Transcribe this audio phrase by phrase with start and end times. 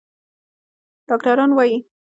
[1.07, 1.75] ډاکتران وايي